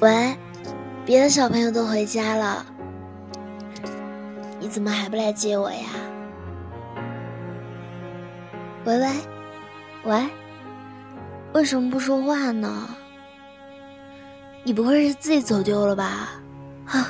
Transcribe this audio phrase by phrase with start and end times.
[0.00, 0.36] 喂，
[1.06, 2.66] 别的小朋友都回家了，
[4.60, 5.88] 你怎么还不来接我呀？
[8.84, 9.08] 喂喂
[10.04, 10.26] 喂，
[11.54, 12.90] 为什么不说话呢？
[14.64, 16.40] 你不会是自己走丢了吧？
[16.88, 17.08] 啊，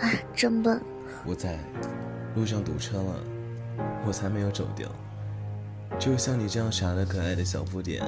[0.00, 0.78] 哎，真笨。
[1.24, 1.58] 我在
[2.34, 3.14] 路上堵车了，
[4.06, 4.86] 我才没有走丢。
[5.98, 8.04] 只有像你这样傻的可爱的小不点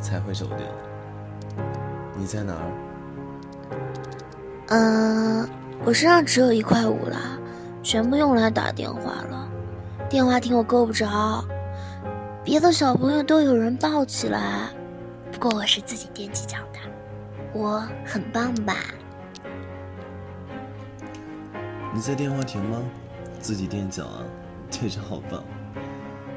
[0.00, 0.58] 才会走丢。
[2.16, 2.89] 你在哪儿？
[4.70, 5.48] 嗯，
[5.84, 7.16] 我身上只有一块五了，
[7.82, 9.48] 全部用来打电话了。
[10.08, 11.44] 电话亭我够不着，
[12.44, 14.68] 别的小朋友都有人抱起来，
[15.32, 16.78] 不过我是自己踮起脚的，
[17.52, 18.76] 我很棒吧？
[21.92, 22.78] 你在电话亭吗？
[23.40, 24.22] 自己垫脚啊，
[24.70, 25.42] 这着好棒。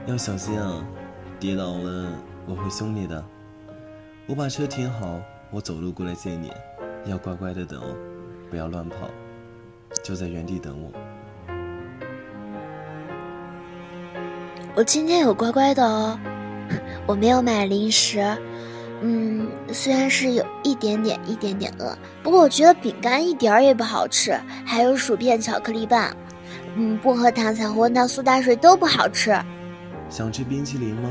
[0.07, 0.83] 要小心啊，
[1.39, 2.09] 跌倒了
[2.47, 3.23] 我会凶你的。
[4.25, 5.19] 我把车停好，
[5.51, 6.51] 我走路过来接你，
[7.05, 7.95] 要乖乖的等哦，
[8.53, 9.09] 不要乱跑，
[10.03, 10.91] 就在原地等我。
[14.75, 16.19] 我今天有乖乖的哦，
[17.07, 18.23] 我没有买零食。
[19.01, 26.15] 嗯，虽然是有一点点、一点点饿，不过我觉得饼干一点儿也不好吃，还有薯片、巧克力棒，
[26.75, 29.35] 嗯，薄荷糖、彩虹糖、苏打水都不好吃。
[30.11, 31.09] 想吃冰淇淋吗？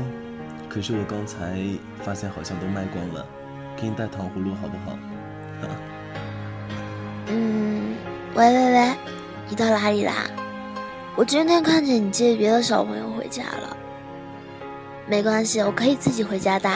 [0.69, 1.61] 可是我刚才
[2.05, 3.25] 发现好像都卖光了，
[3.75, 4.97] 给你带糖葫芦好不好？
[7.27, 7.95] 嗯，
[8.35, 8.93] 喂喂喂，
[9.49, 10.13] 你到哪里啦？
[11.15, 13.77] 我今天看见你接别的小朋友回家了。
[15.07, 16.69] 没关系，我可以自己回家的，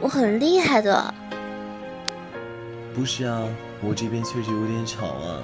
[0.00, 1.14] 我很厉害的。
[2.94, 3.42] 不是啊，
[3.82, 5.42] 我这边确实有点吵啊。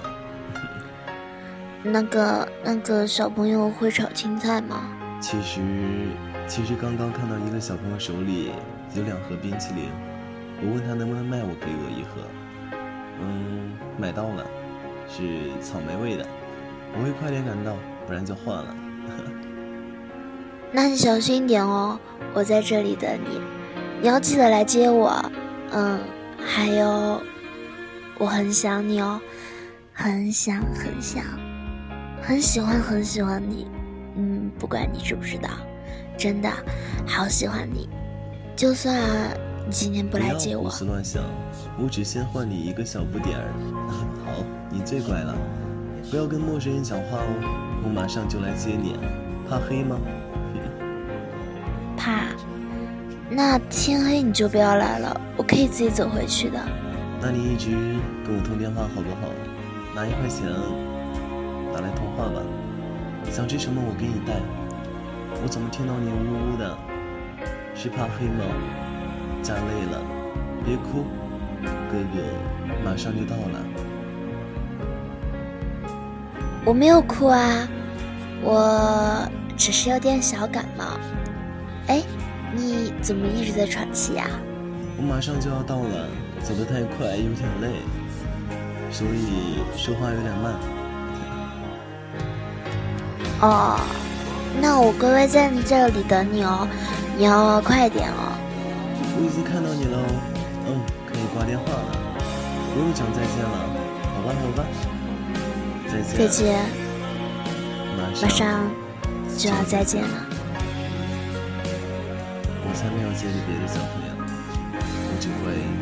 [1.82, 4.88] 那个那个小朋友会炒青菜吗？
[5.20, 5.60] 其实，
[6.48, 8.50] 其实刚刚看到一个小朋友手里
[8.94, 9.91] 有两盒冰淇淋，
[10.62, 12.22] 我问他能不能卖我给我一盒。
[13.20, 14.47] 嗯，买到了，
[15.09, 15.22] 是
[15.62, 16.27] 草莓味的，
[16.97, 17.75] 我会快点赶到，
[18.06, 18.75] 不然就换了。
[20.72, 21.99] 那你小心点哦，
[22.34, 23.41] 我在这里等你，
[24.03, 25.15] 你要记得来接我。
[25.72, 25.99] 嗯，
[26.38, 27.21] 还有，
[28.19, 29.21] 我很想你哦，
[29.93, 31.25] 很想很想，
[32.21, 33.66] 很喜欢很喜欢你。
[34.16, 35.49] 嗯，不管你知不知道，
[36.16, 36.50] 真的
[37.06, 37.88] 好喜欢你。
[38.55, 38.94] 就算
[39.66, 41.22] 你今天不来接我，胡思乱想，
[41.78, 43.53] 我只先换你一个小不点儿。
[44.25, 44.32] 好，
[44.70, 45.34] 你最乖了，
[46.10, 47.82] 不要跟陌生人讲话哦。
[47.84, 48.97] 我马上就来接你，
[49.48, 49.98] 怕黑吗？
[51.97, 52.22] 怕。
[53.28, 56.59] 那天黑你就不要来了，我可以自己走回去的。
[57.20, 57.70] 那你一直
[58.25, 59.28] 跟我通电话好不好？
[59.94, 60.47] 拿一块钱
[61.75, 62.41] 拿来通话吧。
[63.31, 64.41] 想吃什么我给你带。
[65.43, 66.75] 我怎么听到你呜呜的？
[67.75, 68.44] 是怕黑吗？
[69.43, 70.00] 家累了，
[70.64, 71.04] 别哭，
[71.91, 72.22] 哥哥
[72.84, 73.60] 马上就到了。
[76.65, 77.69] 我没有哭啊，
[78.43, 80.84] 我只是有点小感冒。
[81.88, 82.03] 哎，
[82.55, 84.26] 你怎么一直在喘气呀？
[84.99, 86.09] 我马上就要到了，
[86.43, 87.69] 走得太快有点累，
[88.91, 90.55] 所以说话有点慢。
[93.43, 93.78] 哦，
[94.60, 96.66] 那我乖乖在这里等你哦，
[97.16, 98.32] 你要快点哦。
[99.19, 100.09] 我已经看到你了哦，
[100.69, 100.81] 嗯，
[101.36, 101.92] 挂电话了，
[102.72, 103.50] 不用讲再见了，
[104.14, 104.64] 好吧，好吧，
[105.86, 106.64] 再见，再见，
[107.94, 108.70] 马上,马上。
[109.36, 110.26] 就要再见了。
[112.64, 114.10] 我才没有接你别的小朋友，
[114.80, 115.75] 我只会。